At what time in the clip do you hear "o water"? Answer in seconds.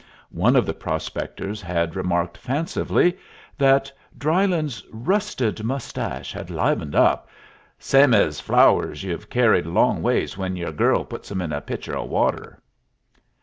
11.95-12.59